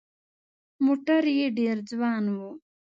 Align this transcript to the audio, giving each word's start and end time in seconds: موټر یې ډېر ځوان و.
موټر 0.85 1.23
یې 1.37 1.47
ډېر 1.57 1.77
ځوان 1.89 2.23
و. 2.35 2.37